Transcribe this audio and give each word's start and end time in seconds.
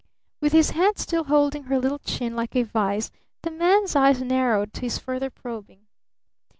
With 0.41 0.51
his 0.51 0.71
hand 0.71 0.97
still 0.97 1.25
holding 1.25 1.65
her 1.65 1.77
little 1.77 1.99
chin 1.99 2.35
like 2.35 2.55
a 2.55 2.63
vise, 2.63 3.11
the 3.43 3.51
man's 3.51 3.95
eyes 3.95 4.19
narrowed 4.19 4.73
to 4.73 4.81
his 4.81 4.97
further 4.97 5.29
probing. 5.29 5.85